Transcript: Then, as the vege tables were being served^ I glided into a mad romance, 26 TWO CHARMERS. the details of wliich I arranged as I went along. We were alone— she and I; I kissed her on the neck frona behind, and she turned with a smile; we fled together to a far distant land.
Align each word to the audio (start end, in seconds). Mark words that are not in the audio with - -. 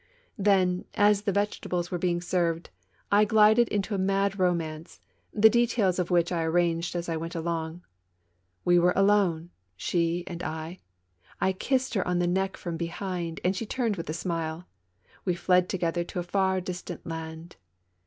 Then, 0.39 0.85
as 0.95 1.21
the 1.21 1.31
vege 1.31 1.59
tables 1.61 1.91
were 1.91 1.99
being 1.99 2.21
served^ 2.21 2.69
I 3.11 3.23
glided 3.23 3.67
into 3.67 3.93
a 3.93 3.99
mad 3.99 4.39
romance, 4.39 4.99
26 5.31 5.31
TWO 5.31 5.31
CHARMERS. 5.37 5.43
the 5.43 5.49
details 5.51 5.99
of 5.99 6.09
wliich 6.09 6.31
I 6.31 6.43
arranged 6.43 6.95
as 6.95 7.07
I 7.07 7.17
went 7.17 7.35
along. 7.35 7.83
We 8.65 8.79
were 8.79 8.93
alone— 8.95 9.51
she 9.87 10.23
and 10.25 10.41
I; 10.41 10.79
I 11.39 11.53
kissed 11.53 11.93
her 11.93 12.07
on 12.07 12.17
the 12.17 12.25
neck 12.25 12.57
frona 12.57 12.77
behind, 12.79 13.41
and 13.45 13.55
she 13.55 13.67
turned 13.67 13.95
with 13.97 14.09
a 14.09 14.13
smile; 14.13 14.65
we 15.23 15.35
fled 15.35 15.69
together 15.69 16.03
to 16.05 16.17
a 16.19 16.23
far 16.23 16.59
distant 16.61 17.05
land. 17.05 17.57